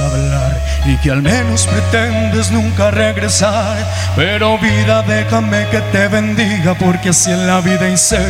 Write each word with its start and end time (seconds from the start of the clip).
hablar 0.00 0.60
y 0.84 0.96
que 0.98 1.10
al 1.10 1.22
menos 1.22 1.66
pretendes 1.66 2.50
nunca 2.50 2.90
regresar. 2.90 3.76
Pero 4.14 4.58
vida, 4.58 5.02
déjame 5.02 5.66
que 5.70 5.80
te 5.92 6.08
bendiga 6.08 6.74
porque 6.74 7.10
así 7.10 7.30
en 7.30 7.46
la 7.46 7.60
vida 7.60 7.88
y 7.88 7.96
sé 7.96 8.24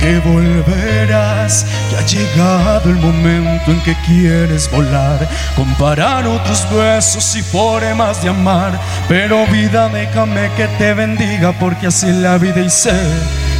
que 0.00 0.18
volverás. 0.18 1.64
Que 1.90 1.96
ha 1.96 2.06
llegado 2.06 2.90
el 2.90 2.96
momento 2.96 3.70
en 3.70 3.80
que 3.82 3.96
quieres 4.06 4.70
volar, 4.70 5.28
comparar 5.56 6.26
otros 6.26 6.66
besos 6.74 7.36
y 7.36 7.42
formas 7.42 8.22
de 8.22 8.28
amar. 8.30 8.78
Pero 9.08 9.46
vida, 9.46 9.88
déjame 9.88 10.50
que 10.56 10.66
te 10.78 10.94
bendiga 10.94 11.52
porque 11.52 11.86
así 11.88 12.06
en 12.06 12.22
la 12.22 12.38
vida 12.38 12.60
y 12.60 12.70
sé 12.70 12.92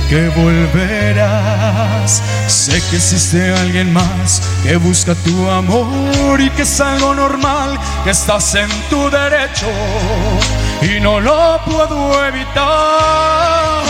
que 0.09 0.29
volverás. 0.31 2.23
Sé 2.47 2.83
que 2.91 2.97
existe 2.97 3.53
alguien 3.55 3.93
más 3.93 4.43
que 4.63 4.77
busca 4.77 5.15
tu 5.15 5.49
amor 5.49 6.41
y 6.41 6.51
que 6.51 6.63
es 6.63 6.81
algo 6.81 7.15
normal, 7.15 7.79
que 8.05 8.11
estás 8.11 8.55
en 8.55 8.69
tu 8.91 9.11
derecho 9.11 9.69
y 10.83 11.01
no 11.01 11.21
lo 11.21 11.61
puedo 11.65 12.25
evitar. 12.27 13.83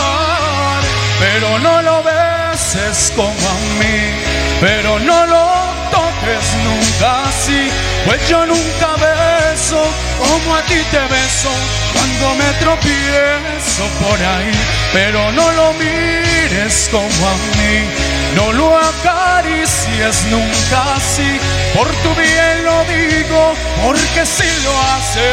Pero 1.19 1.59
no 1.59 1.81
lo 1.81 2.03
beses 2.03 3.13
como 3.15 3.29
a 3.29 3.57
mí, 3.79 4.15
pero 4.59 4.99
no 4.99 5.25
lo 5.25 5.45
toques 5.91 6.45
nunca 6.63 7.27
así, 7.27 7.69
pues 8.05 8.27
yo 8.27 8.45
nunca 8.45 8.95
beso 8.97 9.81
como 10.19 10.55
a 10.55 10.61
ti 10.63 10.75
te 10.91 10.99
beso 10.99 11.49
cuando 11.93 12.35
me 12.35 12.51
tropiezo 12.59 13.83
por 14.01 14.21
ahí, 14.21 14.51
pero 14.91 15.31
no 15.31 15.51
lo 15.51 15.73
mires 15.73 16.89
como 16.91 17.27
a 17.27 17.35
mí, 17.57 17.87
no 18.35 18.51
lo 18.53 18.77
acaricies 18.77 20.25
nunca 20.29 20.95
así, 20.95 21.39
por 21.75 21.87
tu 21.87 22.13
bien 22.15 22.63
lo 22.65 22.83
digo, 22.85 23.55
porque 23.83 24.25
si 24.25 24.49
lo 24.63 24.81
haces, 24.95 25.23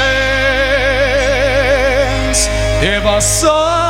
te 2.80 2.98
vas 3.00 3.44
a 3.44 3.89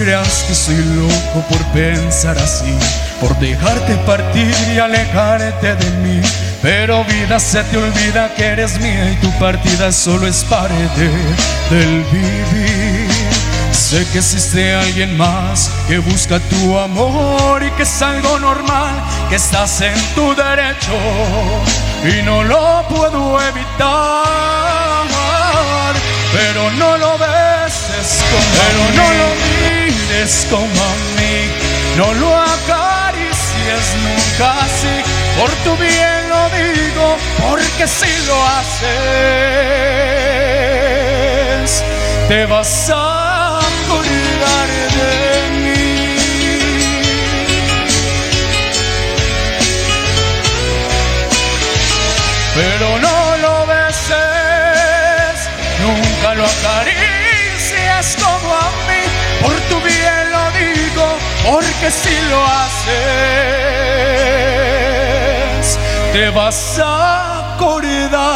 creas 0.00 0.44
que 0.48 0.54
soy 0.54 0.82
loco 0.96 1.46
por 1.50 1.62
pensar 1.72 2.38
así, 2.38 2.74
por 3.20 3.38
dejarte 3.38 3.94
partir 4.06 4.54
y 4.74 4.78
alejarte 4.78 5.74
de 5.74 5.90
mí. 5.98 6.20
Pero 6.62 7.04
vida 7.04 7.38
se 7.38 7.62
te 7.64 7.76
olvida 7.76 8.34
que 8.34 8.46
eres 8.46 8.80
mía 8.80 9.12
y 9.12 9.16
tu 9.16 9.30
partida 9.38 9.92
solo 9.92 10.26
es 10.26 10.42
parte 10.44 11.10
del 11.70 12.04
vivir. 12.12 13.10
Sé 13.72 14.06
que 14.10 14.18
existe 14.18 14.74
alguien 14.74 15.18
más 15.18 15.70
que 15.86 15.98
busca 15.98 16.38
tu 16.38 16.78
amor 16.78 17.62
y 17.62 17.70
que 17.72 17.82
es 17.82 18.02
algo 18.02 18.38
normal, 18.38 18.94
que 19.28 19.36
estás 19.36 19.82
en 19.82 19.98
tu 20.14 20.34
derecho 20.34 20.96
y 22.04 22.22
no 22.22 22.42
lo 22.42 22.86
puedo 22.88 23.38
evitar. 23.42 24.30
Pero 26.32 26.70
no 26.78 26.96
lo 26.96 27.18
beses 27.18 28.22
como 28.30 28.50
pero 28.60 28.82
no 28.96 29.12
lo 29.18 29.29
como 30.50 30.64
a 30.64 30.94
mí, 31.16 31.50
no 31.96 32.12
lo 32.14 32.36
acaricies 32.36 33.84
nunca 34.02 34.46
así, 34.64 35.02
por 35.38 35.50
tu 35.64 35.76
bien 35.76 36.28
lo 36.28 36.50
digo, 36.50 37.16
porque 37.48 37.86
si 37.86 38.12
lo 38.26 38.46
haces, 38.46 38.90
te 42.28 42.46
vas 42.46 42.90
a 42.94 43.58
acordar 43.58 44.68
de 44.96 45.50
mí. 45.60 46.16
Pero 52.54 52.98
no 52.98 53.36
lo 53.38 53.66
beses, 53.66 55.38
nunca 55.80 56.34
lo 56.34 56.44
acaricias 56.44 58.16
como 58.22 58.54
a 58.54 58.70
mí, 58.88 59.02
por 59.42 59.54
tu 59.68 59.80
bien 59.80 60.30
lo 60.30 60.50
digo, 60.52 61.06
porque 61.44 61.90
si 61.90 62.20
lo 62.30 62.44
haces, 62.44 62.88
te 66.12 66.30
vas 66.30 66.78
a 66.78 67.54
acordar 67.54 68.29